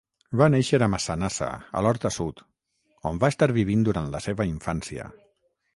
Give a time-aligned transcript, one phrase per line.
[0.39, 1.49] Va néixer a Massanassa
[1.81, 2.41] a l'Horta Sud,
[3.11, 5.09] on va estar vivint durant la seva infància.